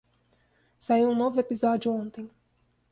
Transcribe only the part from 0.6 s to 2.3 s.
Saiu um novo episódio ontem.